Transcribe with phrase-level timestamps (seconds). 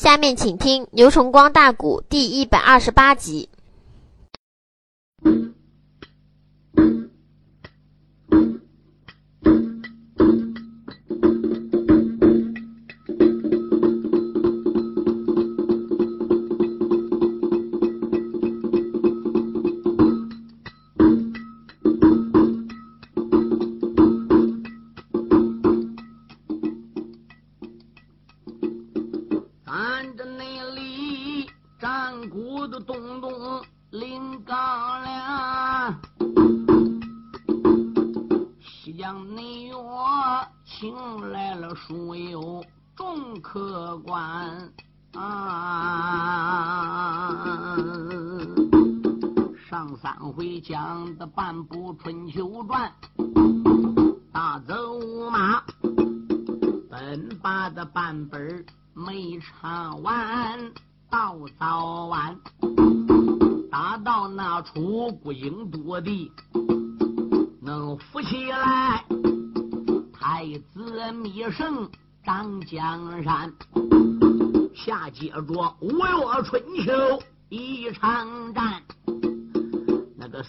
[0.00, 3.48] 下面请听《牛崇光大鼓》第一百二十八集。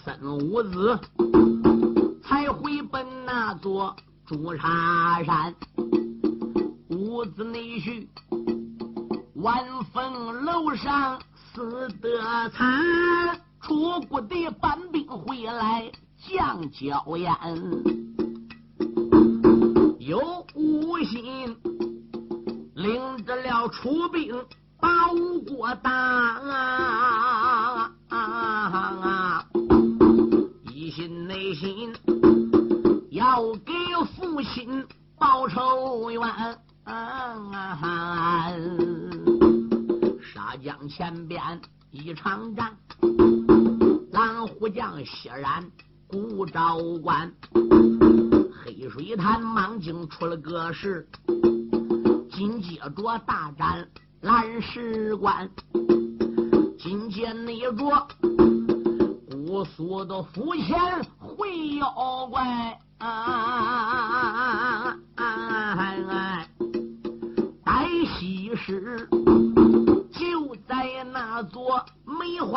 [0.02, 0.98] 孙武子
[2.22, 3.94] 才回奔那座
[4.26, 5.54] 朱砂山。
[6.88, 8.06] 屋子内婿
[9.34, 9.62] 晚
[9.92, 11.20] 风楼上
[11.52, 17.34] 死得惨，楚国的搬兵回来降娇烟，
[19.98, 21.56] 有无心
[22.74, 24.34] 领着了楚兵
[24.80, 25.90] 把吴国打，
[42.10, 42.76] 一场战，
[44.10, 45.64] 蓝虎将血染
[46.08, 47.32] 古昭关，
[48.52, 51.08] 黑水潭莽警出了个事，
[52.32, 53.88] 紧接着大战
[54.22, 55.48] 蓝石关，
[56.80, 58.08] 紧接内着
[59.30, 62.76] 姑苏的府前会妖怪。
[62.98, 64.99] 啊啊啊！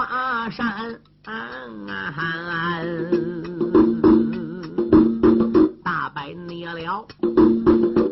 [0.03, 0.99] 大山，
[5.81, 7.07] 大败灭了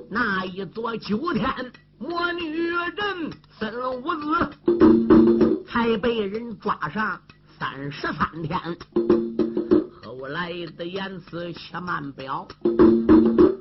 [0.09, 1.53] 那一座九天
[2.00, 2.94] 魔女人
[3.59, 4.24] 孙武子，
[5.68, 7.19] 才被人抓上
[7.59, 8.57] 三十三天。
[10.01, 12.47] 后来的言辞且慢表，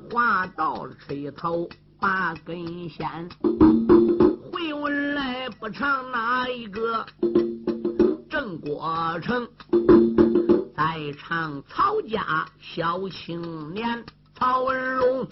[0.09, 1.67] 话到了吹头
[1.99, 3.27] 把根线，
[4.49, 7.05] 回文来不唱哪一个
[8.61, 9.47] 过程，
[10.77, 14.05] 在唱曹家小青年
[14.37, 15.27] 曹文龙，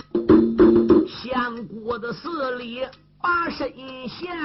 [1.08, 2.82] 相国的寺里
[3.22, 3.72] 把身
[4.08, 4.36] 陷。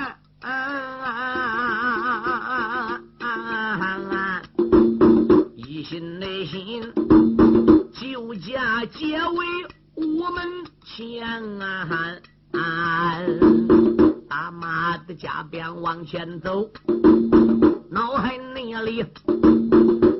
[5.56, 6.93] 一心内心
[7.94, 9.47] 就家结为
[9.94, 11.27] 午门前
[11.62, 11.89] 啊！
[14.28, 16.69] 大马的家边往前走，
[17.94, 19.05] 脑海内里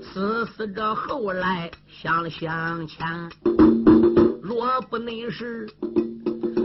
[0.01, 3.05] 思思着后来想想前，
[4.41, 5.69] 若不内是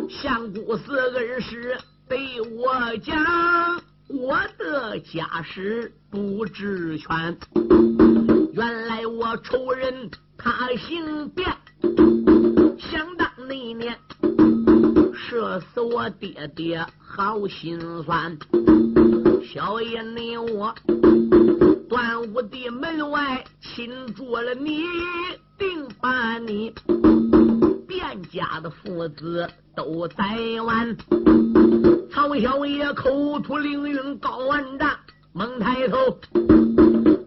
[0.08, 1.76] 相公死恩师
[2.08, 7.36] 对我讲，我的家事不知全。
[8.54, 11.44] 原来我仇人他姓卞，
[12.78, 13.98] 想当那年
[15.16, 18.38] 射死我爹爹，好心酸。
[19.44, 20.74] 小爷你我
[21.90, 24.84] 端午的门外擒住了你，
[25.58, 26.74] 定把你
[27.88, 30.24] 卞家的父子都宰
[30.64, 30.96] 完。
[32.12, 34.90] 曹小爷口吐凌云高万丈，
[35.34, 35.98] 猛抬头。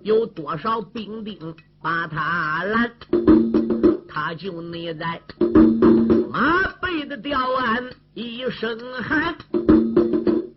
[0.03, 2.93] 有多少兵丁把他拦？
[4.09, 5.21] 他就内在
[6.31, 9.35] 马背的吊鞍一声喊：“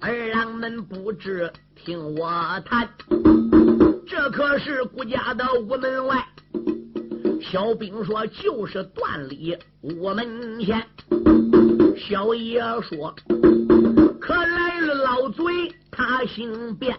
[0.07, 2.29] 二郎们不知听我
[2.63, 2.87] 谈，
[4.07, 6.23] 这可是顾家的屋门外。”
[7.41, 10.79] 小兵说：“就是段里屋门前。”
[11.97, 13.15] 小爷说
[14.21, 15.43] ：“可来了老贼，
[15.89, 16.95] 他姓卞。”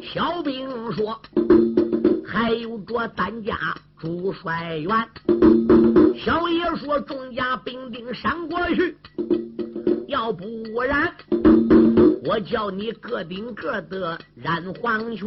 [0.00, 1.20] 小兵说
[2.24, 3.58] ：“还有着单家
[3.98, 4.92] 朱帅元。”
[6.24, 8.96] 小爷说：“众家兵丁闪过去，
[10.06, 10.46] 要不
[10.80, 11.12] 然
[12.24, 15.26] 我叫你个顶个的染黄泉。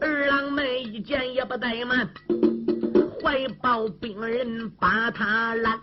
[0.00, 2.08] 二郎们一见也不怠慢，
[3.22, 5.78] 怀抱兵人把他拦。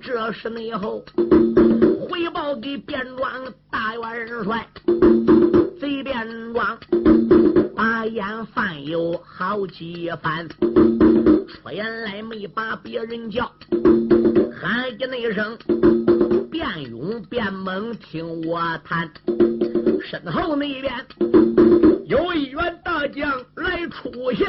[0.00, 1.04] 这时内后
[2.08, 3.30] 回报给便庄
[3.70, 4.66] 大元帅，
[5.80, 6.78] 贼便装
[7.76, 13.50] 把眼犯有好几番，出言来没把别人叫，
[14.60, 15.56] 喊一那声
[16.60, 19.10] 变勇变猛，听我谈。
[20.02, 20.92] 身后那边
[22.04, 24.46] 有一员大将来出现，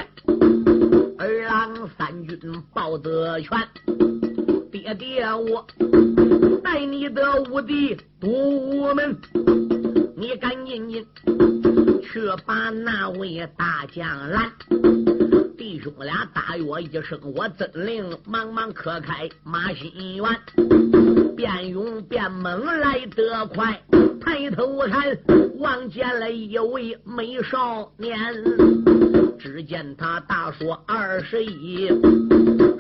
[1.18, 2.38] 二郎三军
[2.74, 3.58] 报得全。
[4.70, 5.66] 爹爹，我
[6.62, 9.18] 带你的武弟堵门，
[10.18, 10.92] 你赶紧
[12.04, 14.52] 去把那位大将拦。
[15.62, 20.26] 弟兄俩大约一声，我真灵，忙忙磕开马心元，
[21.38, 23.80] 变勇变猛来得快，
[24.20, 25.16] 抬头看，
[25.60, 28.18] 望见了一位美少年。
[29.38, 31.88] 只见他大说二十一，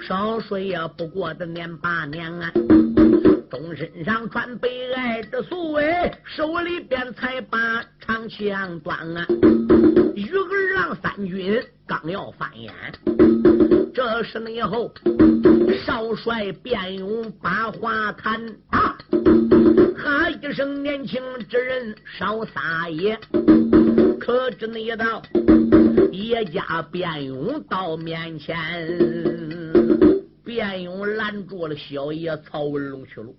[0.01, 2.51] 少说也不过的年八年啊。
[3.51, 9.27] 东身上穿悲哀的素哎，手里边才把长枪端啊。
[10.15, 12.73] 与儿郎三军刚要翻眼，
[13.93, 14.89] 这时以后
[15.85, 18.97] 少帅卞勇把话谈啊，
[19.97, 23.19] 哈一声年轻之人少撒野，
[24.17, 25.21] 可知那道。
[26.13, 28.55] 叶家卞勇到面前，
[30.51, 33.35] 卞勇拦住了小爷曹文龙去路，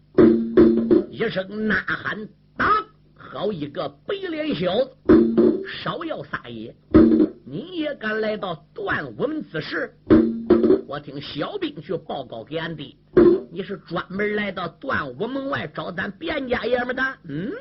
[1.10, 2.26] 一声呐喊
[2.56, 2.66] ：“打！
[3.14, 4.92] 好一个白脸小子，
[5.82, 6.74] 少要撒野！
[7.44, 9.92] 你也敢来到段武门子时？
[10.86, 12.96] 我听小兵去报告给俺弟，
[13.50, 17.02] 你是专门来到段武门外找咱卞家爷们的？
[17.28, 17.52] 嗯？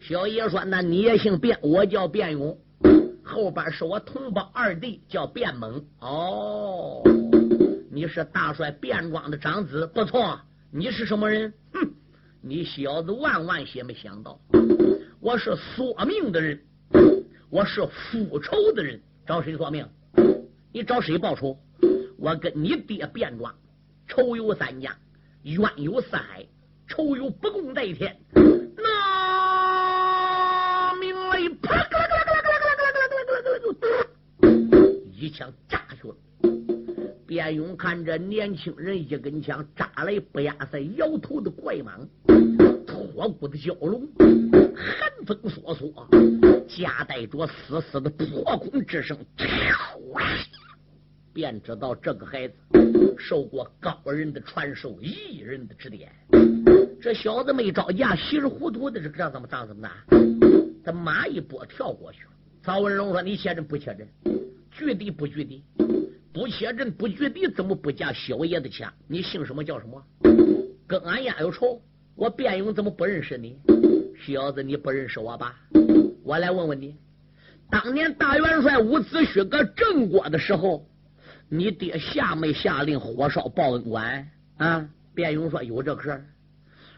[0.00, 2.56] 小爷说：那你也姓卞，我叫卞勇。”
[3.24, 5.82] 后边是我同胞二弟，叫卞猛。
[6.00, 7.02] 哦，
[7.94, 10.40] 你是大帅卞庄的长子，不错。
[10.70, 11.52] 你是什么人？
[11.74, 11.90] 哼，
[12.40, 14.40] 你小子万万些没想到，
[15.20, 16.58] 我是索命的人，
[17.50, 18.98] 我是复仇的人。
[19.26, 19.86] 找谁索命？
[20.72, 21.58] 你找谁报仇？
[22.16, 23.54] 我跟你爹卞庄
[24.08, 24.96] 仇有三家，
[25.42, 26.46] 冤有四海，
[26.88, 28.18] 仇有不共戴天。
[28.74, 31.86] 那命雷啪！
[35.14, 36.16] 一枪炸去了，
[37.32, 42.06] 卞勇看着年轻人一根枪扎来不压在摇头的怪蟒，
[42.86, 49.16] 脱骨的蛟龙，寒风烁烁，夹带着丝丝的破空之声，
[51.32, 52.54] 便知道这个孩子
[53.16, 56.12] 受过高人的传授，异人的指点。
[57.00, 59.90] 这小子没招架，稀里糊涂的，这这怎么长怎么大？
[60.84, 62.30] 他马一拨跳过去了。
[62.62, 64.06] 曹文龙说：“你切阵不切阵？”
[64.70, 65.64] 据地不据地，
[66.32, 68.88] 不切阵不据地，怎么不架小爷的钱？
[69.06, 70.02] 你姓什么叫什么？
[70.86, 71.80] 跟俺家有仇？
[72.14, 73.58] 我卞勇怎么不认识你？
[74.24, 75.54] 小子，你不认识我吧？
[76.24, 76.96] 我来问问你，
[77.70, 80.88] 当年大元帅伍子胥搁郑国的时候，
[81.50, 84.26] 你爹下没下令火烧报恩馆？
[84.56, 84.88] 啊？
[85.14, 86.24] 卞勇说有这个事儿。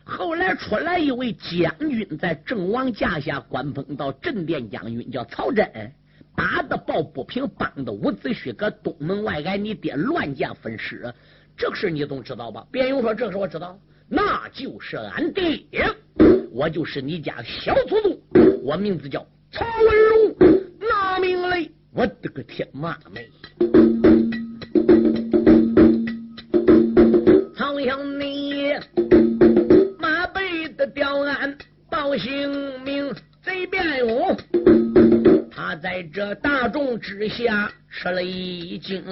[0.04, 5.69] 后来出来一位将军，在郑王驾下官封到镇殿将军，叫曹真。
[6.36, 11.12] 打的抱不平，绑的伍子胥搁东门外挨你爹乱箭分尸，
[11.56, 12.67] 这个事你总知道吧？
[12.70, 15.64] 边勇说：“这个事我知道，那就是俺爹，
[16.50, 18.20] 我就是你家小祖宗，
[18.62, 21.69] 我名字叫曹文龙，拿命来！
[21.93, 24.04] 我的个天妈们！
[36.15, 39.03] 这大众之下吃了一惊，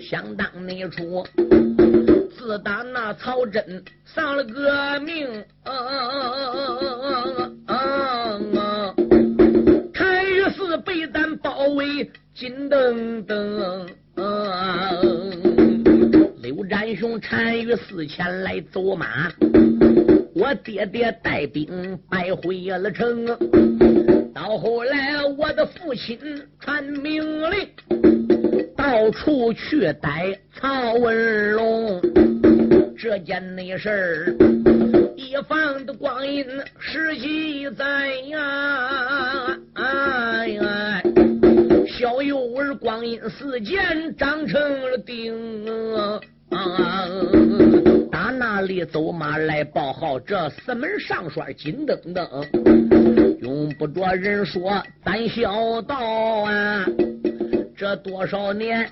[0.00, 1.26] 想当那初，
[2.38, 5.44] 自打那曹真丧了个命，
[9.92, 13.88] 太岳寺被咱包围，金登登，
[16.90, 19.30] 刘占雄单于寺前来走马，
[20.34, 23.26] 我爹爹带兵败回了城。
[24.34, 26.18] 到后来，我的父亲
[26.58, 27.68] 传命令，
[28.76, 32.02] 到处去逮曹文龙。
[32.98, 34.36] 这件内事儿，
[35.16, 36.44] 一方的光阴
[36.80, 41.02] 十几载呀，哎呀，
[41.86, 45.64] 小幼儿光阴似箭，长成了钉。
[46.50, 47.08] 啊
[48.10, 52.28] 打那里走马来报号，这四门上栓金登登，
[53.40, 55.96] 用不着人说，咱小道
[56.42, 56.84] 啊，
[57.76, 58.90] 这多少年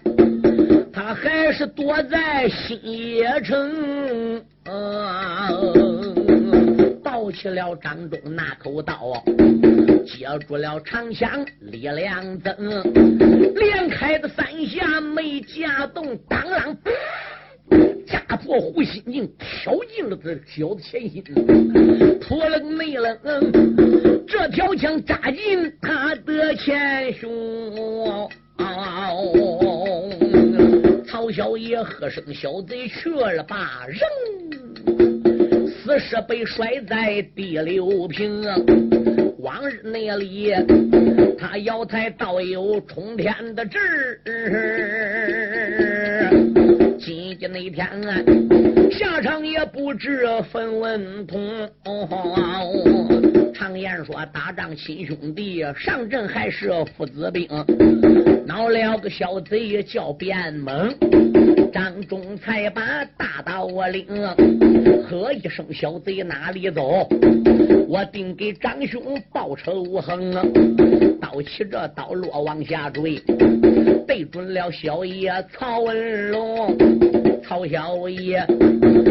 [0.92, 4.40] 他还是躲在新野城，
[7.02, 9.22] 盗起了张忠那口刀，
[10.06, 12.54] 接住了长枪李良增，
[13.54, 16.76] 连开的三下没架动，当啷。
[18.06, 21.22] 家破护心镜挑进了这小子前心，
[22.20, 23.18] 扑棱没棱，
[24.26, 28.28] 这条枪扎进他的前胸。
[31.06, 33.98] 曹小爷喝声：“小贼去了吧！”人
[35.70, 38.42] 死尸被摔在第六平。
[39.38, 40.52] 往日那里，
[41.38, 44.20] 他要才倒有冲天的志。
[47.08, 48.22] 今天那天啊，
[48.90, 51.40] 下场也不知分文通。
[53.54, 57.48] 常言说，打仗亲兄弟，上阵还是父子兵。
[58.46, 60.94] 闹了个小贼叫卞猛，
[61.72, 62.82] 张忠才把
[63.16, 64.04] 大刀我领，
[65.08, 67.08] 喝一声小贼哪里走？
[67.88, 70.30] 我定给张兄报仇恨。
[71.18, 73.16] 刀起这刀落往下坠，
[74.06, 76.98] 对准了小爷曹文龙。
[77.58, 78.46] 曹小爷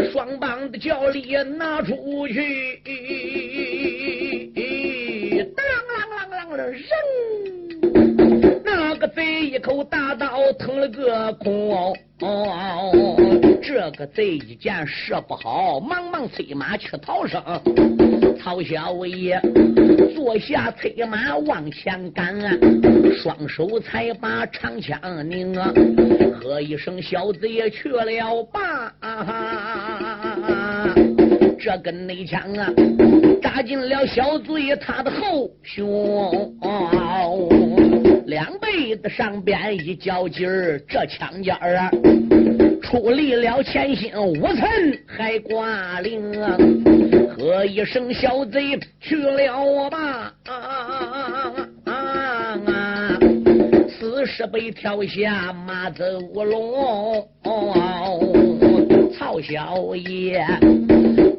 [0.09, 2.81] 双棒的脚力拿出去，
[5.53, 7.66] 当啷啷啷啷扔。
[9.07, 11.95] 贼一口大刀腾了个空，
[13.61, 17.41] 这个贼一见射不好，忙忙催马去逃生。
[18.39, 19.41] 曹小爷
[20.15, 22.35] 坐下催马往前赶，
[23.15, 24.99] 双手才把长枪
[25.29, 25.71] 拧啊，
[26.39, 28.93] 喝一声小子也去了吧。
[31.59, 32.71] 这根内枪啊，
[33.41, 36.55] 扎进了小贼他的后胸，
[38.25, 41.89] 两背的上边一较劲儿，这枪尖儿啊，
[42.83, 46.31] 出力了前心五寸还挂铃，
[47.29, 50.33] 喝一声小贼去了吧，
[53.89, 56.05] 死尸被跳下马走
[56.43, 57.27] 龙。
[57.43, 58.66] 哦
[59.17, 60.45] 曹小爷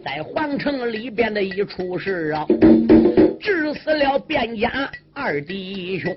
[0.05, 2.45] 在皇城里边的一出事啊，
[3.39, 6.13] 致死了卞家二弟兄，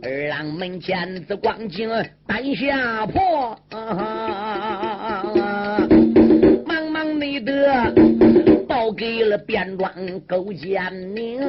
[0.00, 1.90] 二郎门前子光景
[2.24, 3.58] 胆下破，
[6.64, 7.92] 忙忙内得
[8.68, 9.92] 报给了卞庄
[10.28, 11.40] 勾践明。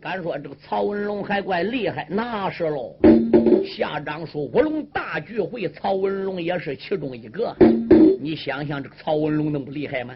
[0.00, 2.94] 敢说这个曹文龙还怪厉害，那是喽。
[3.66, 7.54] 下章说五龙大聚会，曹文龙也是其中一个。
[8.20, 10.14] 你想想，这个曹文龙能不厉害吗？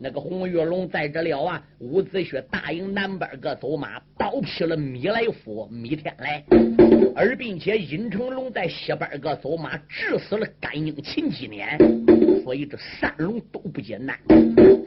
[0.00, 6.44] 那个红玉龙在这了啊，伍子胥大营南边个走马，倒劈了米来福、米天来，
[7.14, 11.78] 而并且尹成龙在西边个走马，致死了甘英、秦继年，
[12.42, 14.18] 所以这三龙都不简单。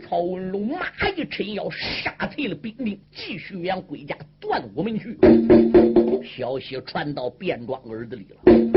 [0.06, 5.18] 曹文龙马一沉腰，杀退了兵丁，继续往归家断武门去。
[6.24, 8.69] 消息传到卞庄耳子里了。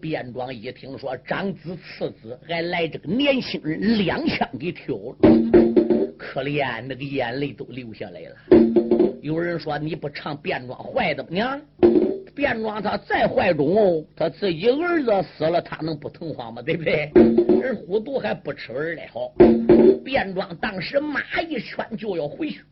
[0.00, 5.16] 卞庄一听说长子次子还来这个年轻人，两枪给挑了，
[6.18, 8.36] 可怜那个眼泪都流下来了。
[9.20, 11.60] 有人说你不唱卞庄坏的娘，
[12.34, 16.62] 卞庄他再坏种，他自己儿子死了，他能不疼慌吗？
[16.62, 17.10] 对不对？
[17.60, 19.32] 人虎毒还不吃儿嘞好。
[20.04, 22.62] 卞庄当时马一圈就要回去。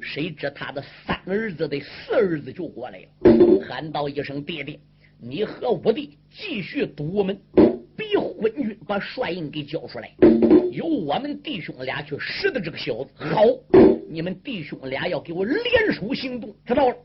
[0.00, 4.78] 谁知他的三儿子的四儿子就过来了，喊道一声：“爹爹，
[5.18, 7.38] 你和五弟继续堵我们，
[7.96, 10.10] 逼昏君把帅印给交出来，
[10.70, 13.10] 由我们弟兄俩去识的这个小子。
[13.16, 13.42] 好，
[14.10, 16.96] 你们弟兄俩要给我联手行动，知道了？”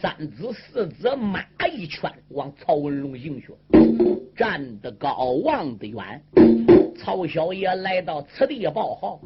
[0.00, 1.42] 三子四子马
[1.72, 3.48] 一圈往曹文龙迎去，
[4.36, 6.22] 站得高望得远。
[6.98, 9.20] 曹小爷来到此地报号。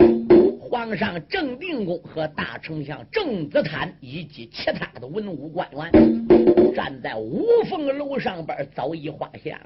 [0.60, 6.39] 皇上郑定公和大丞相郑子坦以及其他的文武官员
[6.74, 9.60] 站在五凤楼上边，早已画下。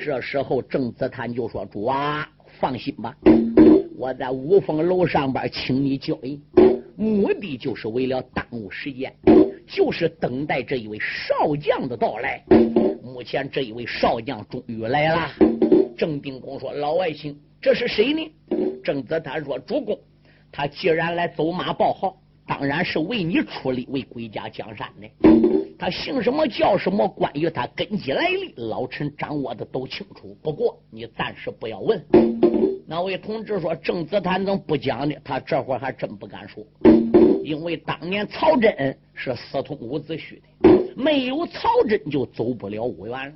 [0.00, 3.16] 这时候，郑子坦就说：“主啊，放心吧，
[3.96, 6.40] 我在五凤楼上边请你交易，
[6.96, 9.12] 目的就是为了耽误时间，
[9.66, 12.42] 就是等待这一位少将的到来。
[13.02, 15.30] 目前，这一位少将终于来了。”
[15.98, 18.32] 郑定公说：“老爱卿，这是谁呢？”
[18.84, 19.98] 郑子坦说：“主公。”
[20.50, 25.47] 他既然来走马报号，当然是为你出力，为归家江山的。
[25.78, 30.36] 他姓什么叫什么，关于他根基来历，老臣掌握的都清楚。
[30.42, 32.04] 不过你暂时不要问。
[32.84, 36.64] 那位同志说：“郑子坦怎么不讲呢？”他这会儿还真不敢说，
[37.44, 43.32] 因为当年曹真是私通伍子胥的，没有曹真就走不了五原了。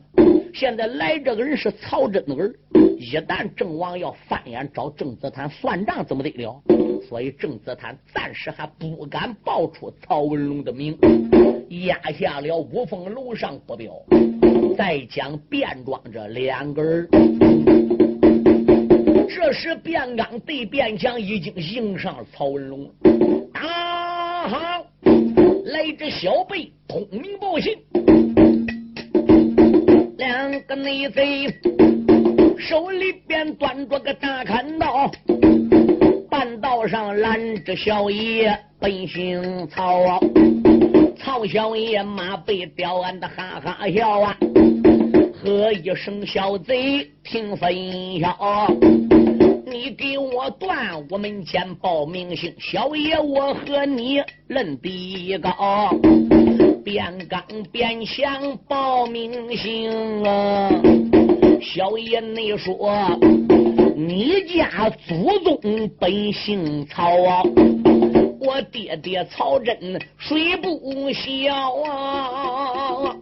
[0.53, 2.53] 现在来这个人是曹真的儿，
[2.99, 6.61] 一旦郑王要翻眼找郑子坦算账，怎么得了？
[7.09, 10.99] 所以郑子坦暂时还不敢报出曹文龙的名。
[11.81, 13.93] 压下了五凤楼上不表，
[14.77, 17.09] 再将便装这两个人。
[19.27, 22.91] 这时便刚对便强已经迎上曹文龙，
[23.55, 24.85] 啊哈！
[25.65, 27.75] 来这小辈通明报信，
[30.19, 31.47] 两个内贼
[32.59, 35.11] 手里边端着个大砍刀，
[36.31, 40.21] 半道上拦着小爷奔行曹。
[41.25, 44.37] 曹小爷马被吊鞍的哈哈笑啊，
[45.33, 47.73] 喝一声小贼听分
[48.19, 48.67] 晓，
[49.65, 50.77] 你给我断
[51.09, 55.97] 我门前报名姓，小爷我和你论比高，
[56.85, 60.71] 边刚边想报名姓啊，
[61.61, 62.77] 小爷你说
[63.97, 67.43] 你家祖宗本姓曹啊。
[68.45, 69.77] 我爹爹曹真
[70.19, 73.15] 谁不孝啊？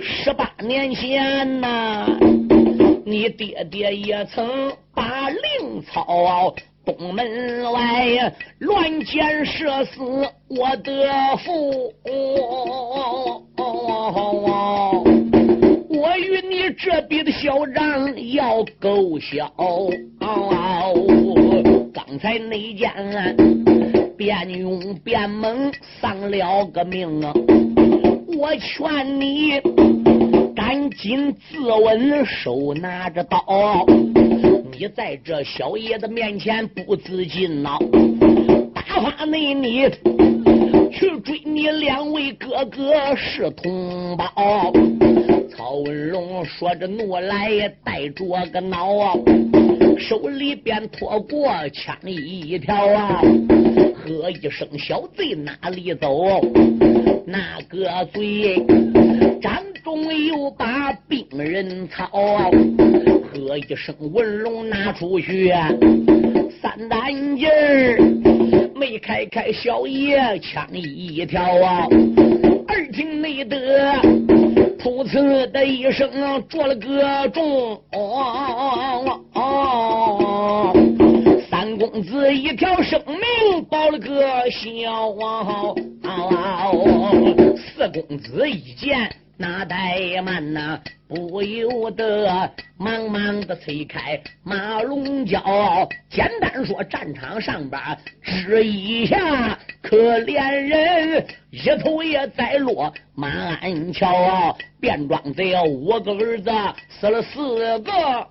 [0.00, 2.06] 十八年前呐，
[3.04, 6.54] 你爹爹也曾把令曹
[6.84, 10.00] 东门外乱箭射死
[10.48, 11.92] 我的父。
[15.90, 19.52] 我与你这笔的小账要勾销。
[22.06, 23.36] 刚才那件
[24.16, 27.32] 变勇变猛丧了个命啊！
[28.38, 29.60] 我劝你
[30.54, 33.84] 赶紧自刎，手拿着刀，
[34.70, 37.76] 你在这小爷的面前不自禁呐！
[38.72, 39.90] 打发那你
[40.92, 44.72] 去追你两位哥哥是同胞。
[45.50, 49.14] 曹文龙说着怒来，带着个恼啊！
[49.98, 53.20] 手里边拖过枪一条啊，
[53.94, 56.40] 喝一声小贼哪里走？
[57.26, 58.64] 那个嘴
[59.42, 62.08] 掌中又把病人操，
[63.32, 65.52] 喝一声文龙拿出去
[66.62, 67.98] 三担劲儿，
[68.74, 71.86] 没开开小爷枪一条啊，
[72.68, 73.92] 耳听内得
[74.78, 76.10] 噗呲的一声
[76.48, 77.78] 着了个中。
[81.98, 85.12] 公子一条生命保了个小，
[87.56, 95.88] 四公子一见那怠慢呐，不由得忙忙的催开马龙蛟。
[96.08, 97.82] 简单说，战场上边
[98.22, 103.28] 支一下，可怜人一头也栽落马
[103.60, 104.56] 鞍桥。
[104.80, 106.52] 便装贼五个儿子
[106.88, 108.28] 死了四个。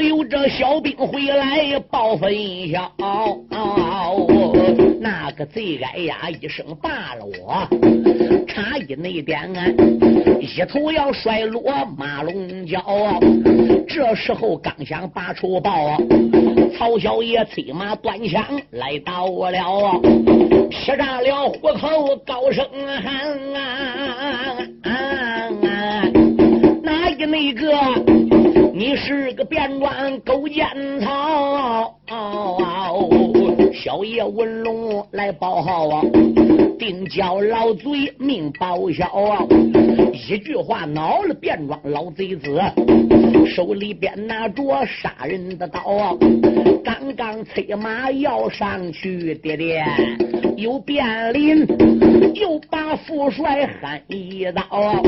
[0.00, 2.32] 有这小兵回来报分
[2.70, 2.90] 晓，
[5.00, 7.68] 那个贼哎呀一声罢了我，
[8.46, 9.66] 差一那点啊
[10.40, 11.62] 一头要摔落
[11.96, 12.80] 马龙角。
[13.86, 15.96] 这时候刚想拔出报，
[16.76, 20.00] 曹小爷催马端枪来到了，
[20.70, 22.64] 劈炸了虎口高声
[23.02, 23.60] 喊啊。
[24.82, 24.90] 啊
[25.62, 26.04] 啊！
[26.82, 28.09] 哪一那个？
[28.80, 30.66] 你是个变装狗奸
[31.02, 31.94] 曹，
[33.82, 36.02] 小爷文龙来报号啊！
[36.78, 39.46] 定叫老贼命报销啊！
[40.12, 42.60] 一句话恼了变装老贼子，
[43.46, 46.14] 手里边拿着杀人的刀啊！
[46.84, 49.82] 刚刚催马要上去，爹爹
[50.58, 51.66] 又变脸，
[52.34, 55.02] 又把副帅喊一刀。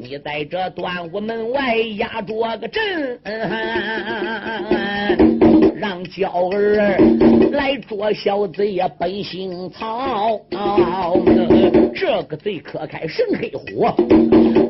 [0.00, 3.20] 你在这端午门外压着个阵，
[5.80, 6.98] 让娇儿
[7.52, 8.86] 来捉小贼呀！
[8.98, 10.38] 本姓曹，
[11.94, 13.94] 这个贼可开神黑火，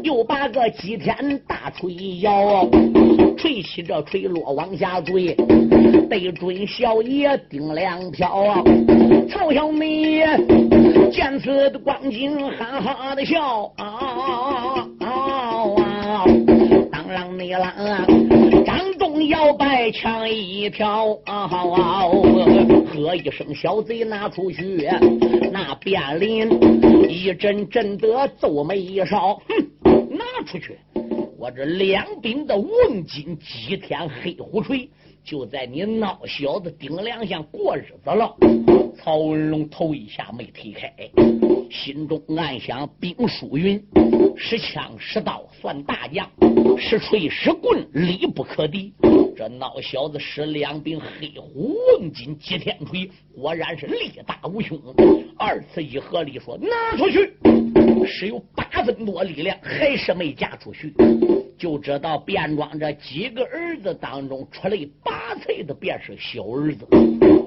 [0.04, 1.16] 又把个几天
[1.48, 2.64] 大锤摇，
[3.36, 5.34] 锤起这锤落往下坠，
[6.08, 8.64] 得准小爷顶两条。
[9.28, 10.24] 曹小妹
[11.10, 16.24] 见此的光景，哈哈的笑啊啊。
[16.92, 18.78] 当啷你啷，张
[19.28, 21.14] 摇摆枪一条，
[22.86, 24.88] 喝一声小贼拿出去，
[25.52, 26.48] 那便林
[27.08, 30.78] 一阵阵的皱眉一烧，哼，拿出去！
[31.38, 34.88] 我这两柄的瓮金几天黑虎锤，
[35.24, 38.34] 就在你孬小子顶梁上过日子了。
[38.96, 40.92] 曹文龙头一下没推开，
[41.70, 43.82] 心中暗想：兵书云，
[44.36, 46.28] 使枪使刀算大将，
[46.76, 48.92] 使锤使棍力不可敌。
[49.36, 54.78] 这孬小子使两柄黑虎瓮金接天锤，果然是力大无穷。
[55.38, 57.32] 二次一合力说：“拿出去！”
[58.06, 60.92] 是有八分多力量，还是没嫁出去。
[61.56, 66.86] 就知道便装这几个儿子当中出类拔萃的，便是小儿子。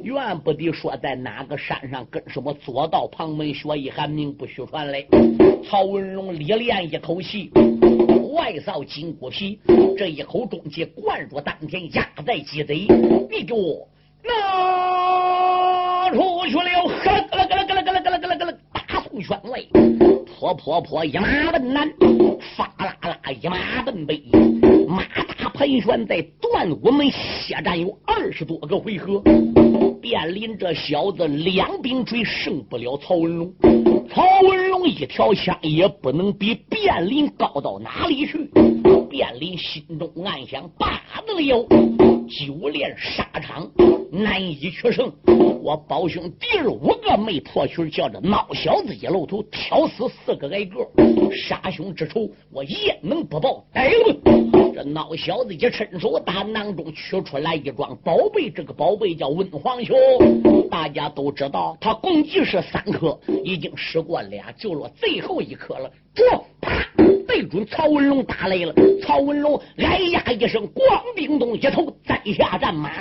[0.03, 5.07] 怨不得说在哪个山上跟什么左道旁门学艺，还名不虚传嘞。
[5.63, 7.49] 曹文龙历练一口气，
[8.33, 9.59] 外扫筋骨皮，
[9.97, 12.85] 这一口中气灌入丹田，压在鸡贼，
[13.31, 13.87] 你给我
[14.23, 16.83] 拿出去了！
[16.83, 19.67] 咯啦咯啦咯啦咯啦咯啦咯啦咯啦，大宋宣威，
[20.25, 21.89] 泼泼泼，一马奔南，
[22.57, 24.21] 发啦啦，一马奔北，
[25.63, 29.21] 马大盘旋在断武门血战有二十多个回合。
[30.01, 33.53] 卞林这小子两柄锤胜不了曹文龙，
[34.09, 38.72] 曹文龙一条枪也不能比卞林高到哪里去。
[39.13, 41.67] 卞林心中暗想：罢得了，
[42.27, 43.69] 九连沙场
[44.11, 45.13] 难以取胜。
[45.61, 50.89] 我宝兄第二五个没破群，叫这孬小子一露头，挑死四个挨个，
[51.31, 53.63] 杀兄之仇我焉能不报？
[53.73, 54.13] 哎呦！
[54.73, 59.93] 这孬小子一伸手，打囊中取出来一桩宝贝，这个宝贝叫温黄球。
[60.71, 65.91] 大家都知道，他共计是三颗，已经使过俩，就落最后一颗了。
[66.15, 66.23] 着，
[66.61, 66.82] 啪，
[67.33, 68.71] 对准曹文龙打来了。
[69.01, 72.91] 曹文龙哎呀一声，咣叮咚，一头栽下战马。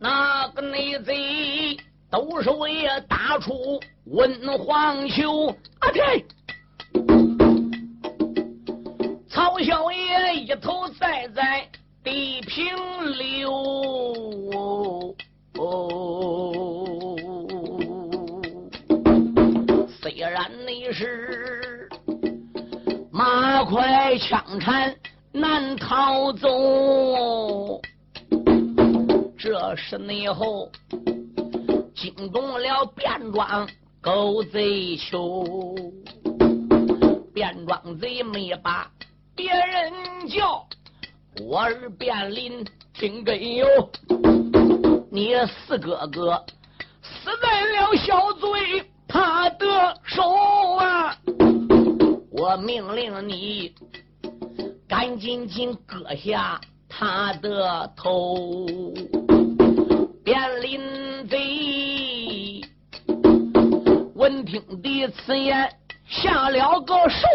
[0.00, 1.76] 那个内贼。
[2.10, 5.46] 都是为打出温黄球，
[5.78, 6.24] 啊天！
[9.28, 11.68] 曹小爷一头栽在
[12.02, 12.64] 地平
[24.60, 24.94] 快枪缠
[25.32, 27.80] 难逃走，
[29.38, 30.70] 这是内后。
[31.94, 33.68] 惊动了便庄
[34.00, 35.74] 狗贼囚，
[37.34, 38.90] 卞庄贼没把
[39.34, 40.66] 别人叫，
[41.42, 43.66] 我儿卞林听根由，
[45.10, 46.42] 你四哥哥
[47.02, 50.22] 死在了小贼他的手
[50.78, 51.16] 啊！
[52.30, 53.74] 我命令你
[54.90, 58.66] 赶紧紧割下他的头，
[60.24, 62.60] 便林贼。
[64.16, 65.70] 闻听的此言，
[66.08, 67.28] 下了个手，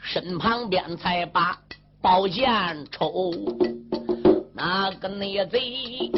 [0.00, 1.56] 身旁边才把
[2.00, 2.44] 宝剑
[2.90, 3.30] 抽。
[4.52, 6.10] 那个内贼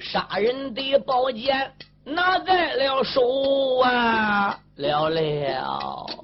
[0.00, 1.70] 杀人的宝剑
[2.04, 3.20] 拿在了手
[3.84, 6.23] 啊，了了。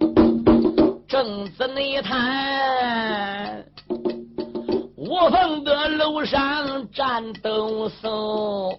[1.11, 3.65] 正子内滩，
[4.97, 8.79] 我方的楼上战斗手。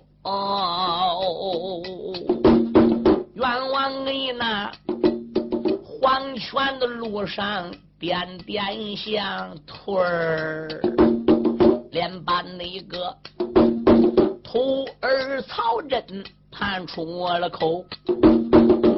[3.35, 4.71] 冤枉你那
[5.83, 10.69] 黄泉的路上点点响腿儿，
[11.91, 13.13] 连把那个
[14.41, 17.83] 徒儿曹真判出了口，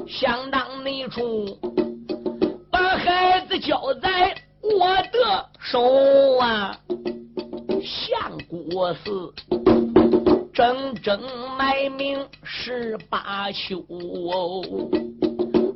[0.07, 1.57] 想当那处
[2.89, 6.77] 孩子交在我的手啊，
[7.81, 8.37] 相
[8.69, 9.33] 国寺。
[10.53, 11.19] 整整
[11.57, 13.83] 埋名十八秋，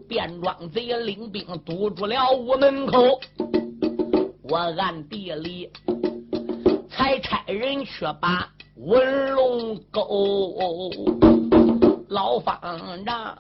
[0.08, 3.20] 便装贼领兵堵住了屋门口，
[4.44, 5.68] 我暗地里
[6.92, 10.92] 才差人去把文龙勾，
[12.10, 12.60] 老方
[13.04, 13.36] 丈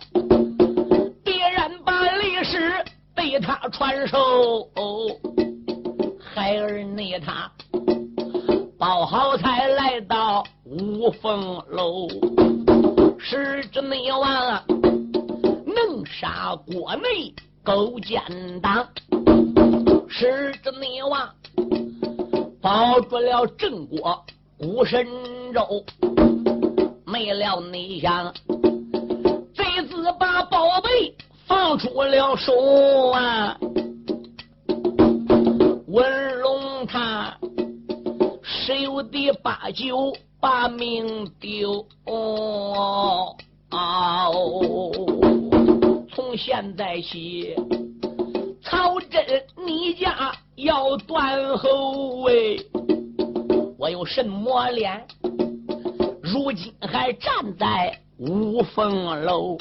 [1.23, 2.83] 必然把历史
[3.17, 4.19] 被他传授，
[4.75, 5.09] 哦
[6.23, 7.51] 孩儿内他。
[8.77, 12.07] 包好才来到五凤楼，
[13.17, 14.63] 是这内王
[15.65, 18.21] 能杀国内勾奸
[18.61, 18.87] 党，
[20.07, 21.27] 是之内王
[22.61, 24.23] 保住了郑国
[24.59, 25.07] 古神
[25.51, 25.83] 州，
[27.03, 28.31] 没料内想
[29.55, 31.15] 贼子把宝贝
[31.47, 32.51] 放出了手
[33.11, 33.57] 啊！
[35.87, 37.37] 文龙他
[38.43, 43.35] 十有的八九把命丢哦！
[46.13, 47.55] 从现在起，
[48.61, 49.23] 曹真
[49.65, 52.57] 你家要断后哎！
[53.77, 55.07] 我有什么脸？
[56.21, 59.57] 如今还站在五凤楼，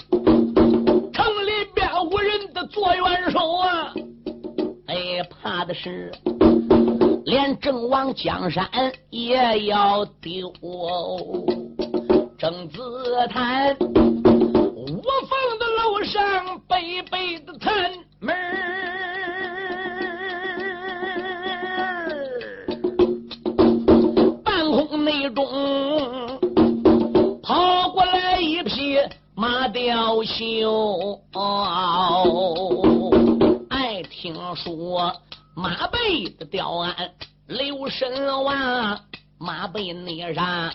[2.76, 3.94] 做元首啊！
[4.86, 4.94] 哎，
[5.30, 6.12] 怕的是
[7.24, 8.68] 连正王江山
[9.08, 10.52] 也要丢。
[12.38, 12.78] 正自
[13.30, 18.36] 叹，五凤的楼上背背的探门
[24.44, 25.46] 半空内中
[29.38, 31.20] 马雕秀。
[34.08, 35.14] 听说
[35.54, 37.12] 马背的雕鞍
[37.46, 38.98] 刘神王，
[39.36, 40.72] 马背那上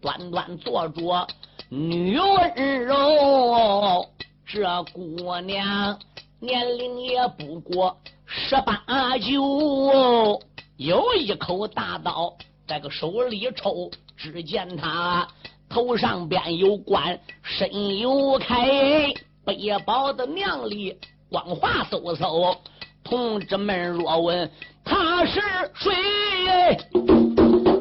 [0.00, 1.26] 端端坐着
[1.70, 4.06] 女温柔，
[4.44, 5.98] 这姑娘
[6.38, 7.96] 年龄也不过
[8.26, 10.38] 十八九，
[10.76, 12.36] 有一口大刀
[12.68, 15.26] 在个手里抽，只见她
[15.72, 19.56] 头上边有冠，身有铠，背
[19.86, 20.94] 包的娘里
[21.30, 22.54] 光华嗖嗖。
[23.02, 24.50] 同志们若问
[24.84, 25.40] 他是
[25.74, 25.90] 谁？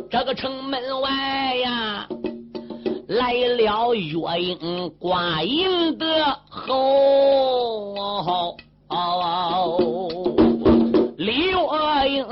[0.10, 2.08] 这个城门外呀，
[3.10, 6.08] 来了月英挂银的
[6.50, 7.94] 后，
[11.18, 11.58] 李月
[12.08, 12.26] 英，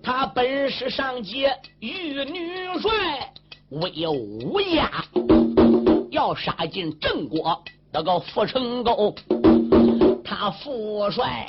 [0.00, 3.23] 他本是上界玉女帅，
[3.80, 4.90] 威武家，
[6.10, 9.14] 要杀进郑国那个阜成沟。
[10.24, 11.46] 他父帅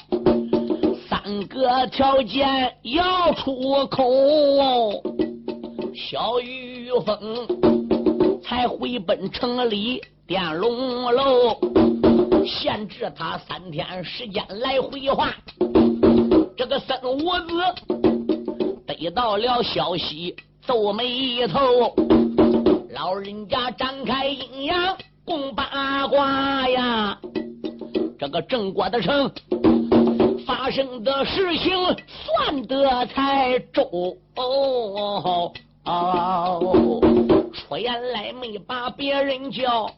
[1.07, 4.03] 三个条件要出口，
[5.93, 11.57] 小玉凤才回奔城里点龙楼，
[12.45, 15.33] 限制他三天时间来回话。
[16.57, 17.53] 这个孙五子
[18.87, 20.35] 得到了消息，
[20.65, 21.93] 皱眉头，
[22.95, 27.19] 老人家展开阴阳共八卦呀。
[28.17, 29.29] 这个郑国的城
[30.47, 31.73] 发生的事情
[32.07, 33.83] 算得才周
[34.37, 35.51] 哦,哦,
[35.83, 35.91] 哦,
[36.63, 39.91] 哦，出言来没把别人叫，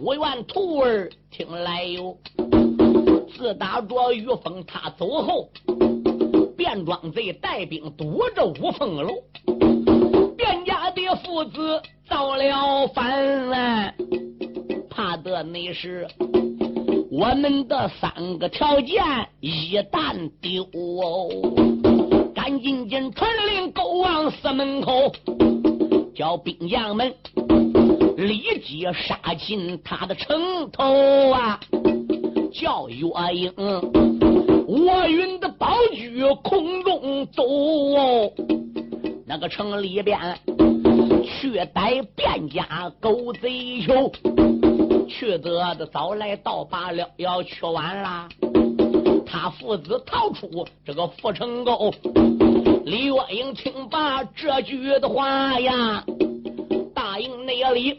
[0.00, 2.16] 五元徒儿听来有。
[3.38, 5.48] 自打着于峰他走后，
[6.56, 9.14] 卞庄贼带兵堵着五凤楼，
[11.06, 13.94] 卞家的父子遭了反，
[14.90, 16.08] 怕的那是。
[17.12, 18.96] 我们的三个条件
[19.40, 20.66] 一旦丢，
[22.34, 25.12] 赶紧紧传令勾往寺门口，
[26.14, 27.14] 叫兵将们
[28.16, 31.60] 立即杀进他的城头啊！
[32.52, 33.52] 叫岳英、
[34.66, 37.44] 我云的宝驹空中走，
[39.24, 40.18] 那个城里边
[41.26, 44.10] 去逮卞家狗贼囚。
[45.08, 48.28] 去得的早来到罢了，要去晚了。
[49.24, 51.92] 他父子逃出这个阜成沟，
[52.84, 56.04] 李月英听罢这句的话呀，
[56.94, 57.96] 大营内里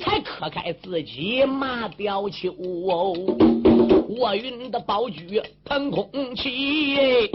[0.00, 2.52] 才磕开自己马吊球，
[4.18, 7.28] 卧云的宝驹腾空起。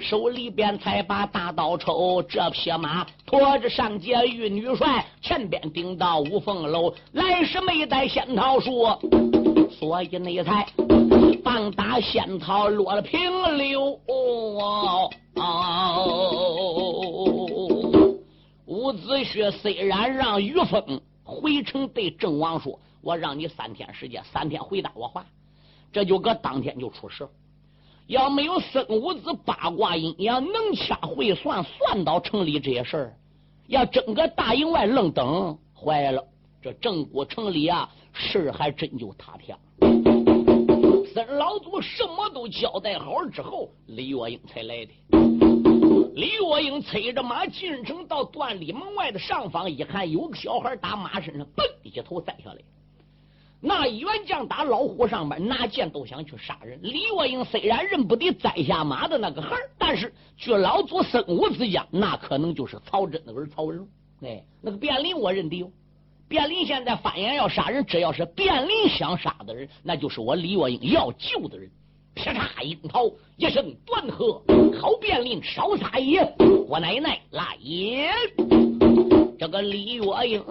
[0.00, 8.86] 手里边才把大刀抽，这匹马驮着上街玉女帅，前边顶到五凤楼，来时没带仙桃树，
[9.70, 10.66] 所以那才
[11.44, 13.98] 棒打仙桃落了平流。
[18.66, 25.24] 伍子胥虽然让于峰回城对郑王说：“我让你三天时间，三天回答我话。”
[25.92, 27.28] 这就搁当天就出事。
[28.10, 33.16] 要没有孙武子八卦阴阳能掐会算，算到城里这些事儿，
[33.68, 36.20] 要整个大营外愣等，坏了，
[36.60, 39.56] 这郑国城里啊，事儿还真就塌天。
[41.14, 44.90] 孙老祖什么都交代好了之后，李月英才来的。
[46.16, 52.58] 李月英催着马进城，到段里门外的上方一看，有个小孩打马身上，嘣一头栽下来。
[53.62, 56.78] 那元将打老虎上面拿剑都想去杀人。
[56.82, 63.88] 李月英虽然认不得栽下马的那个孩儿但是据老祖孙武子讲，那可能就是曹真的儿曹文龙。
[64.22, 65.70] 哎，那个卞林我认得哟，
[66.28, 71.70] 卞林现在翻眼要杀人，只要是卞林想杀的人，那就是我李月英要救的人。
[72.14, 74.42] 劈叉樱桃一声断喝，
[74.80, 76.20] 好卞林少撒野，
[76.66, 78.10] 我奶奶来也！
[79.38, 80.42] 这个李月英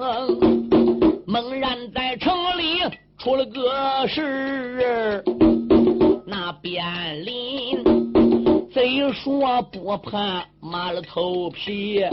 [1.31, 2.79] 猛然在城里
[3.19, 5.23] 出了个事，
[6.25, 7.83] 那边林
[8.73, 12.03] 贼说不怕马了头皮。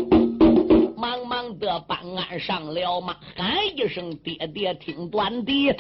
[0.98, 5.72] 忙忙的办案上了马，喊一声爹爹听断的，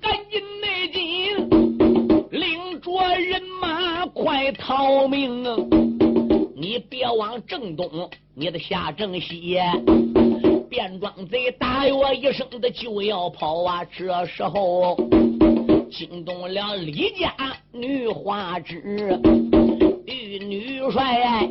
[0.00, 1.50] 赶紧内紧，
[2.30, 5.56] 领着人马快逃命啊！
[6.54, 9.58] 你别往正东，你得下正西。
[10.70, 13.84] 便装贼大约一声的就要跑啊！
[13.84, 14.96] 这时候
[15.90, 17.34] 惊动了李家
[17.72, 19.20] 女花枝，
[20.06, 21.50] 玉女帅。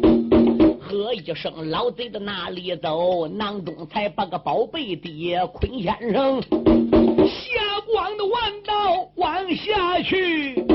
[0.80, 3.28] 喝一声，老贼的哪里走？
[3.28, 10.66] 囊中才把个宝贝的坤先生下光的弯道往下去，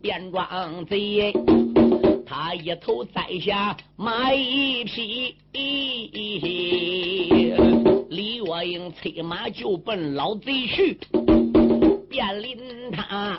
[0.00, 1.32] 便装贼，
[2.38, 5.34] 他一头栽下马一匹，
[8.10, 10.98] 李月英催马就奔老贼去，
[12.10, 12.58] 便临
[12.92, 13.34] 他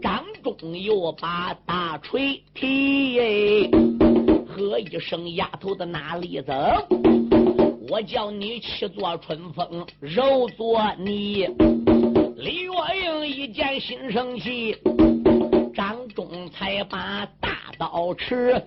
[0.00, 3.70] 掌中有把大锤提。
[4.46, 6.54] 喝一声，丫头的哪里走？
[7.90, 11.46] 我叫你去做春风，揉做泥。
[12.38, 12.70] 李月
[13.04, 14.74] 英一见心生气，
[15.74, 18.60] 掌中才把大刀持，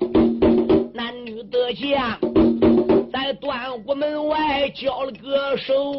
[0.93, 2.17] 男女的将
[3.11, 5.91] 在端午门外交了个手。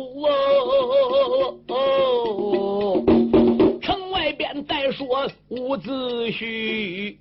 [1.69, 3.05] 哦，
[3.83, 5.91] 城外边再说伍子
[6.31, 7.15] 胥。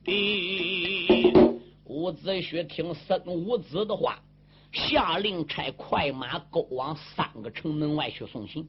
[1.83, 4.17] 伍子胥听孙武子的话，
[4.71, 8.65] 下令差快马勾往三个城门外去送信。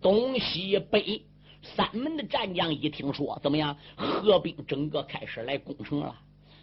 [0.00, 1.22] 东西北
[1.62, 3.76] 三门的战将一听说，怎么样？
[3.96, 6.14] 合兵整个开始来攻城了。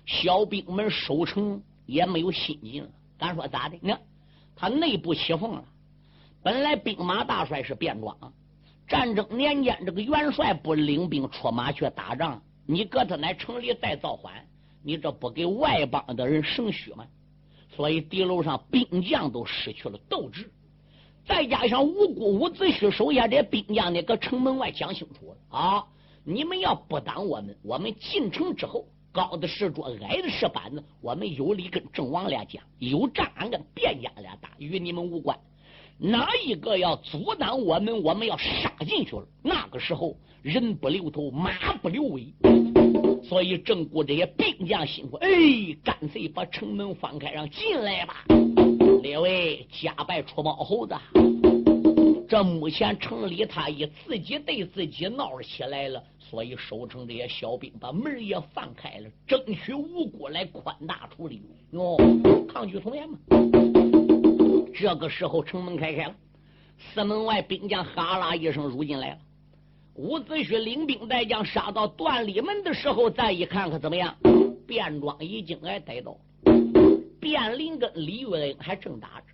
[0.05, 2.89] 小兵们守城也没有心劲了。
[3.17, 3.77] 敢说咋的？
[3.81, 4.01] 你看
[4.55, 5.63] 他内部起哄了。
[6.43, 8.33] 本来兵马大帅是卞庄，
[8.87, 14.47] 战争年间这个元帅不领兵出马去打仗，你搁他那城里再造反。
[14.83, 17.05] 你这不给外邦的人省虚吗？
[17.75, 20.51] 所以敌楼上兵将都失去了斗志，
[21.25, 25.85] 再加上无辜伍子胥手下这兵将呢，搁城门外讲清楚了啊！
[26.23, 35.37] 你们要不挡我们，我们进城之后，高的是桌，矮的是板子，我们有理跟郑王俩讲，有仗俺跟卞家俩打，与你们无关。
[35.97, 39.27] 哪一个要阻挡我们，我们要杀进去了。
[39.43, 42.33] 那个时候，人不留头，马不留尾。
[43.23, 45.29] 所以正顾这些兵将辛苦，哎，
[45.83, 48.25] 干脆把城门放开，让进来吧。
[49.03, 50.95] 列位家败出包猴子，
[52.31, 61.41] 这目前城里他以自己对自己闹起来了，所以守城这些小兵把门也放开了，争取无辜来宽大处理。
[61.73, 61.97] 哦，
[62.47, 63.17] 抗拒从严嘛。
[64.73, 66.15] 这个时候城门开开了，
[66.77, 69.17] 四门外兵将哈啦一声入进来了。
[69.95, 74.15] 伍子胥领兵带将杀到段里门的时候，再一看，可怎么样？
[74.65, 76.15] 便装已经挨逮到，
[77.19, 79.25] 卞林跟李月英还正打着。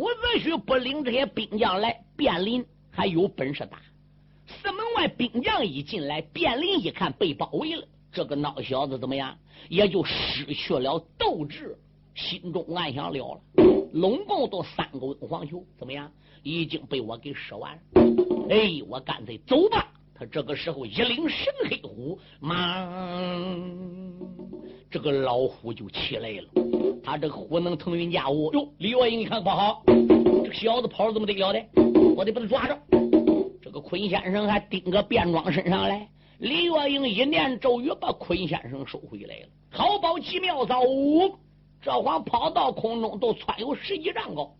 [0.00, 3.82] 伍子胥不领这些兵将来，卞林还有本事打。
[4.46, 9.36] 四门外兵将一进来，卞林一看被包围了，这个孬小子怎么样？
[9.68, 11.76] 也就失去了斗志，
[12.14, 13.40] 心中暗想了了，
[13.92, 16.10] 拢共都三个黄球，怎么样？
[16.42, 17.82] 已经被我给使完了。
[18.48, 19.86] 哎，我干脆走吧。
[20.20, 22.86] 他这个时候一领神黑虎，忙，
[24.90, 27.02] 这个老虎就起来了。
[27.02, 28.52] 他这个虎能腾云驾雾。
[28.52, 31.64] 哟，李月英，一看不好，这小子跑的怎么得了的？
[32.14, 32.78] 我得把他抓着。
[33.62, 36.06] 这个坤先生还顶个便装身上来。
[36.38, 39.46] 李月英一念咒语，把坤先生收回来了。
[39.70, 40.82] 好宝奇妙招，
[41.80, 44.54] 这会跑到空中都窜有十几丈高。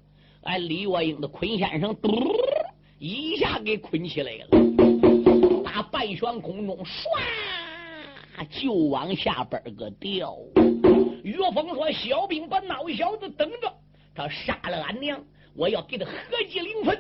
[0.45, 2.09] 哎，李月英的坤先生嘟。
[2.99, 4.49] 一下给捆起来了，
[5.91, 10.37] 半悬空中，唰就往下边个掉。
[11.23, 13.73] 岳峰说：“小兵把孬小子等着，
[14.15, 15.23] 他杀了俺娘，
[15.55, 16.13] 我要给他合
[16.49, 16.99] 计灵分。”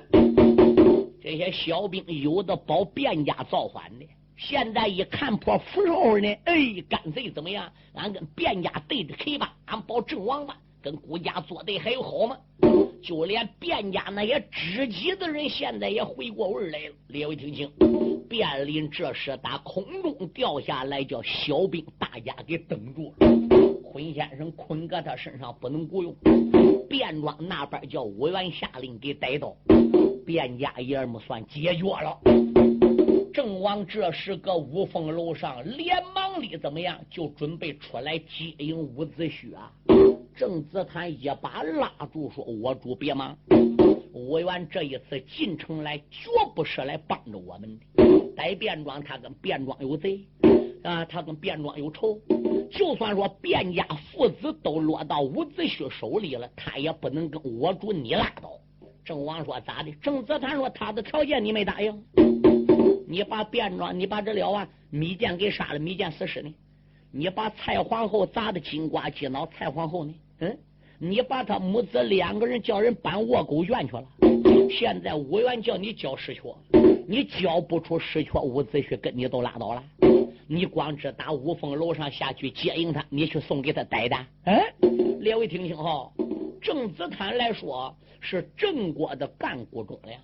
[1.22, 7.72] 这些小兵有的保卞家造反的，现在一看破符咒呢，哎，干脆怎么样？
[7.95, 10.57] 俺跟卞家对着 K 吧，俺保阵亡吧。
[10.82, 12.38] 跟顾家作对还有好吗？
[13.03, 16.94] 就连卞家那些知己的人，现在也回过味来了。
[17.09, 17.70] 列位听清，
[18.28, 23.28] 卞林这是打空中掉下来，叫小兵大家给等住了。
[23.82, 26.14] 坤先生坤哥他身上不能雇佣。
[26.88, 29.57] 卞庄那边叫武元下令给逮到，
[30.26, 32.18] 卞家爷们算解决了。
[33.32, 36.98] 郑王这时搁五凤楼上，连忙里怎么样？
[37.11, 39.72] 就准备出来接应伍子胥啊。
[40.41, 43.36] 郑子坦一把拉住，说：“我主别忙，
[44.14, 48.34] 武元这一次进城来，绝不是来帮着我们的。
[48.34, 50.18] 逮卞庄，他跟卞庄有贼
[50.82, 52.18] 啊，他跟卞庄有仇。
[52.70, 58.53] 就算说卞家父子都落到伍子胥手里了，他也不能跟我主你拉倒。”
[59.05, 62.03] 郑王说：“咋的？”郑子坦说：“他的条件你没答应，
[63.07, 66.55] 你把卞庄，你把这了啊，米建给杀了，米建死尸呢？
[67.11, 70.59] 你把蔡皇后砸的金瓜鸡脑，蔡皇后呢？”嗯，
[70.99, 74.05] 你把他母子两个人叫人搬卧狗院去了。
[74.70, 76.55] 现在武元叫你交石阙，
[77.07, 79.84] 你交不出石阙，伍子胥跟你都拉倒了。
[80.47, 84.16] 你光知打五凤楼上下去接应他，你去送给他逮的。
[84.45, 84.72] 哎，
[85.20, 86.11] 列位听清哈，
[86.62, 90.20] 郑子坦来说是郑国的干股忠良，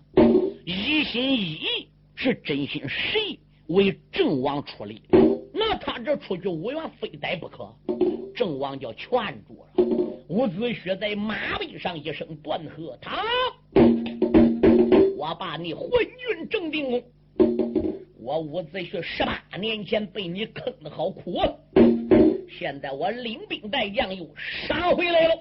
[0.64, 5.02] 一心一意是真心实意为郑王出力。
[5.58, 7.74] 那他这出去，武元非逮不可。
[8.34, 9.10] 郑王叫劝
[9.46, 9.84] 住了，
[10.28, 13.24] 伍子胥在马背上一声断喝：“他，
[15.16, 17.02] 我把你昏君正定公，
[18.20, 21.48] 我伍子胥十八年前被你坑的好苦啊！
[22.58, 25.34] 现在我领兵带将又杀回来了，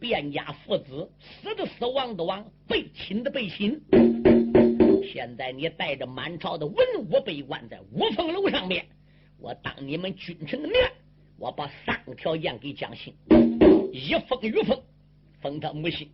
[0.00, 3.78] 卞家父子死的死，亡的亡，被擒的被擒。
[5.06, 6.76] 现在你带着满朝的文
[7.08, 8.86] 武百官在五凤楼上面，
[9.38, 10.76] 我当你们君臣的面。”
[11.38, 13.12] 我把三条件给蒋信，
[13.92, 14.82] 一封于封，
[15.42, 16.10] 封他母亲，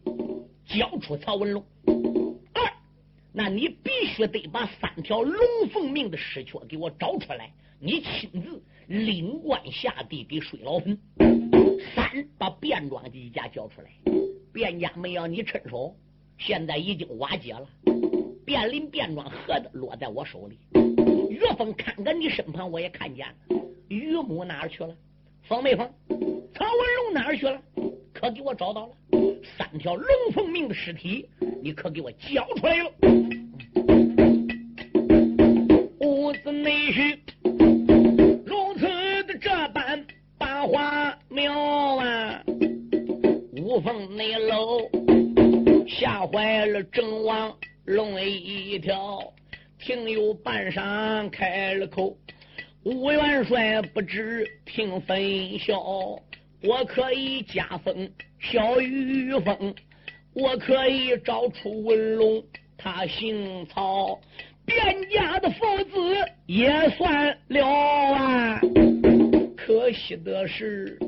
[0.66, 1.64] 交出曹文龙。
[2.52, 2.72] 二，
[3.32, 5.38] 那你必须得把三条龙
[5.72, 10.98] 凤命的尸缺给我找出来，你亲自领官下地给水老坟。
[11.94, 13.92] 三，把卞庄的一家交出来，
[14.52, 15.94] 卞家没要你趁手，
[16.36, 17.68] 现在已经瓦解了。
[18.44, 20.58] 便林便庄盒子落在我手里。
[21.30, 23.34] 岳峰看看你身旁，我也看见了。
[23.88, 24.94] 于母哪儿去了？
[25.42, 25.88] 方没封？
[26.54, 27.60] 曹文龙哪儿去了？
[28.12, 28.92] 可给我找到了
[29.56, 31.28] 三条龙凤命的尸体，
[31.62, 32.92] 你可给我交出来了。
[36.00, 37.18] 屋子内是
[53.52, 59.74] 帅不知听分晓，我可以加封小玉凤，
[60.32, 62.42] 我可以找出文龙，
[62.78, 64.18] 他姓曹，
[64.64, 68.58] 卞家的父子也算了啊。
[69.54, 70.98] 可惜的是，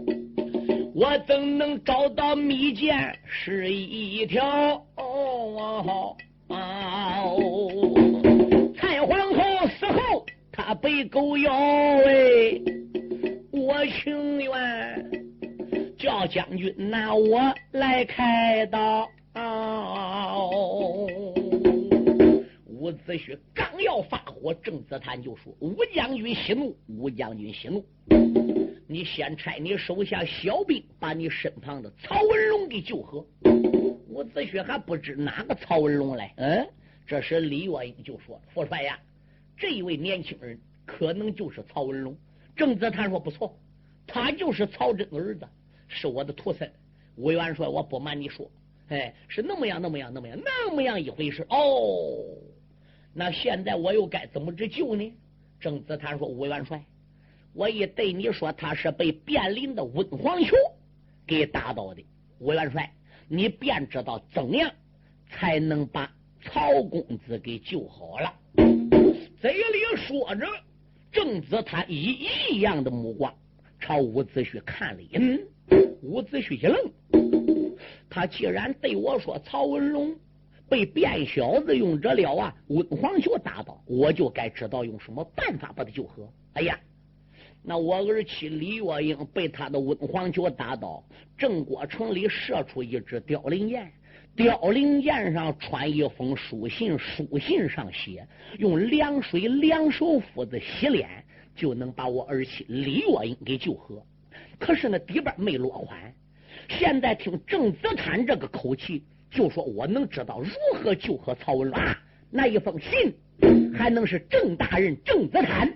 [0.95, 4.84] 我怎能找到密饯是一条？
[4.97, 6.16] 哦蔡皇后
[6.47, 8.03] 死后。
[10.67, 12.59] 他被狗咬哎，
[13.51, 15.11] 我情愿
[15.99, 17.39] 叫将军拿我
[17.73, 19.07] 来开刀。
[19.35, 20.39] 啊
[22.67, 27.85] 伍子胥刚要发火，郑子坦就说：“吴将军息怒，吴将军息怒，
[28.87, 33.19] 你先差你手下小兵把你身旁的曹文龙给救活。”
[34.09, 36.33] 伍子胥还不知哪个曹文龙来。
[36.39, 36.67] 嗯，
[37.07, 38.99] 这时李月英就说：“副帅呀。”
[39.57, 42.16] 这一位年轻人可能就是曹文龙。
[42.57, 43.57] 郑子坦说：“不错，
[44.07, 45.46] 他就是曹真儿子，
[45.88, 46.70] 是我的徒孙。”
[47.16, 48.50] 吴元帅，我不瞒你说，
[48.88, 51.46] 哎，是那么样，那么样，那么样，那么样一回事。
[51.48, 52.24] 哦，
[53.12, 55.12] 那现在我又该怎么着救呢？
[55.61, 56.84] 郑子坦说：“吴元帅，
[57.52, 60.57] 我一对你说，他是被卞林的温黄球
[61.26, 62.05] 给打倒的。
[62.40, 62.92] 吴元帅，
[63.28, 64.70] 你便知道怎样
[65.30, 68.34] 才能把曹公子给救好了。”
[69.45, 70.47] 嘴里说着，
[71.12, 72.16] 郑子他以
[72.51, 73.30] 异样的目光
[73.78, 75.38] 朝伍子胥看了一眼。
[76.01, 77.74] 伍子胥一愣，
[78.09, 80.16] 他既然对我说曹文龙
[80.66, 86.26] 被变小子用这了啊温黄球打倒，我就该知道用什么办法把他救活。
[86.55, 86.80] 哎呀，
[87.62, 91.05] 那我儿妻李月英被他的温黄球打倒，
[91.36, 93.92] 郑国城里射出一支凋零箭。
[94.37, 98.26] 凋零剑上穿一封书信，书信上写：
[98.59, 101.09] 用凉水凉手斧子洗脸，
[101.55, 104.05] 就能把我儿妻李月英给救活。
[104.59, 106.12] 可是那底边没落款。
[106.68, 111.78] 现在听郑子坦这个口气，就说我能知道如何救活曹文龙。
[112.28, 113.14] 那一封信
[113.72, 115.72] 还能是郑大人郑子坦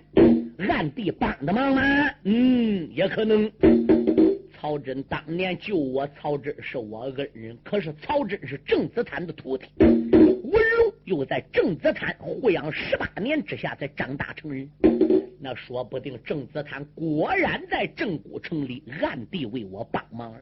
[0.67, 1.81] 暗地帮的忙吗？
[2.23, 3.49] 嗯，也可能。
[4.69, 7.57] 曹真当年救我，曹真是我恩人。
[7.63, 14.69] 可是曹真是郑子坦的徒弟，文龙又在郑子坦护养十八年之下才长大成人。
[15.39, 20.41] 那说不定郑子坦果然在郑国城里暗地为我帮忙了。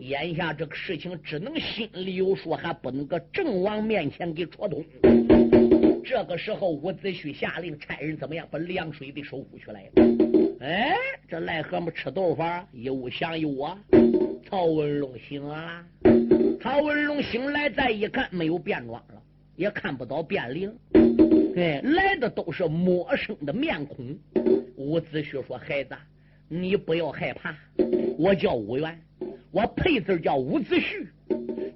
[0.00, 4.82] 眼下这个事情只能心里有数，还不能搁郑王面前给戳通。
[6.04, 10.06] 这个时候，伍子胥下令差人怎么样把凉水的收复去来了。
[10.60, 10.94] 哎，
[11.28, 12.42] 这癞蛤蟆吃豆腐，
[12.72, 13.78] 又想又我。
[14.48, 15.84] 曹文龙醒了，
[16.60, 19.22] 曹文龙醒来再一看，没有变装了，
[19.56, 20.74] 也看不到变灵。
[21.56, 24.18] 哎，来的都是陌生的面孔。
[24.76, 25.94] 伍子胥说：“孩子，
[26.48, 27.54] 你不要害怕，
[28.18, 28.98] 我叫伍元，
[29.50, 31.06] 我配字叫伍子胥。”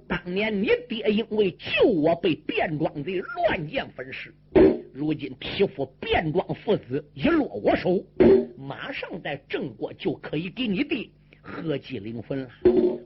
[0.06, 4.32] 当年你爹因为救我被卞庄贼乱箭分尸，
[4.92, 8.04] 如今匹夫卞庄父子一落我手，
[8.56, 11.08] 马上在郑国就可以给你爹
[11.42, 12.48] 合祭灵魂了。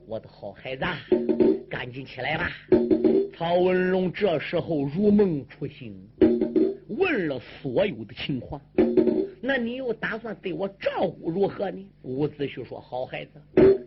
[0.07, 0.83] 我的好孩子，
[1.69, 2.51] 赶紧起来吧！
[3.37, 5.95] 曹文龙这时候如梦初醒，
[6.87, 8.61] 问了所有的情况。
[9.41, 11.85] 那你又打算对我照顾如何呢？
[12.01, 13.31] 伍子胥说：“好孩子，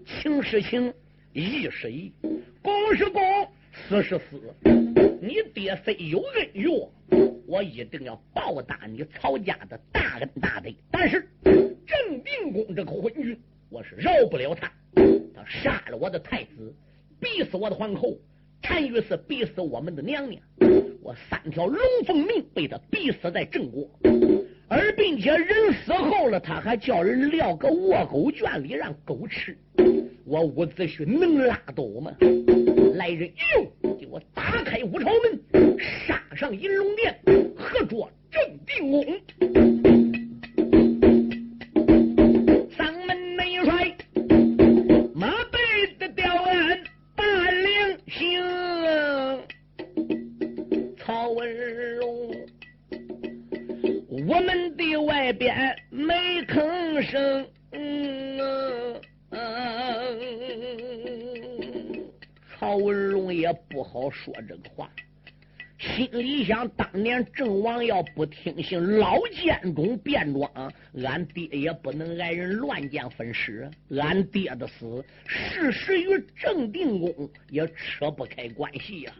[0.06, 0.92] 情是情，
[1.32, 2.12] 义是义。”
[2.62, 3.22] 公是公，
[3.72, 4.40] 死是死。
[5.20, 6.92] 你爹虽有恩于我，
[7.46, 10.70] 我一定要报答你曹家的大恩大德。
[10.90, 13.36] 但是郑定公这个昏君，
[13.68, 14.70] 我是饶不了他。
[15.34, 16.74] 他杀了我的太子，
[17.18, 18.16] 逼死我的皇后，
[18.60, 20.42] 单于是逼死我们的娘娘。
[21.00, 23.88] 我三条龙凤命被他逼死在郑国，
[24.68, 29.56] 而并且人死后了，他还叫人撂个卧狗圈里让狗吃。
[30.24, 32.12] 我伍子胥能拉倒吗？
[32.94, 37.18] 来人，哟，给我打开五朝门，杀上银龙殿，
[37.56, 40.11] 合捉郑定公。
[63.42, 64.88] 也不好说这个话，
[65.76, 70.48] 心里想：当年郑王要不听信老奸种变装，
[71.02, 73.68] 俺爹也不能挨人乱箭分尸。
[73.90, 79.12] 俺爹的死，事实与郑定公也扯不开关系呀。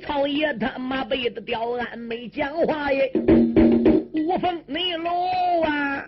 [0.00, 3.12] 曹爷他妈背的吊案没讲话耶，
[4.14, 6.06] 无风内楼啊，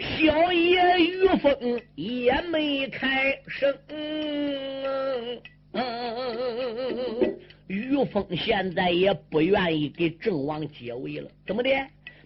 [0.00, 3.74] 小爷于峰也没开声。
[5.72, 11.30] 嗯，于峰现在也不愿意给郑王解围了。
[11.46, 11.70] 怎么的？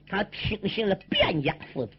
[0.09, 1.97] 他听信了卞家父子。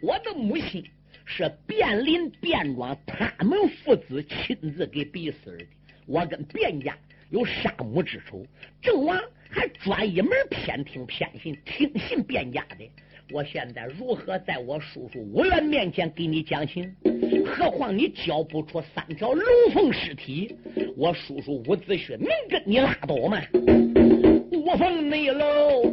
[0.00, 0.84] 我的母亲
[1.24, 5.66] 是卞林、卞庄他们父子亲自给逼死的。
[6.06, 6.96] 我跟卞家
[7.30, 8.46] 有杀母之仇。
[8.80, 9.18] 郑王
[9.50, 12.90] 还专一门偏听偏信，听信卞家的。
[13.30, 16.90] 我现在如何在我叔叔吴元面前给你讲情？
[17.44, 20.56] 何况你交不出三条龙凤尸体，
[20.96, 23.38] 我叔叔伍子胥能跟你拉倒吗？
[24.52, 25.84] 五凤内楼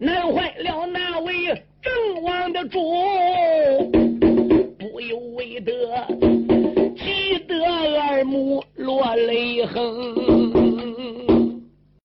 [0.00, 2.80] 难坏了那位郑王的主，
[4.76, 5.72] 不由为得
[6.96, 10.79] 急得二目落泪横。